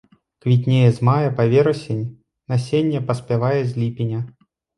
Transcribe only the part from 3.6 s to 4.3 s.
з ліпеня.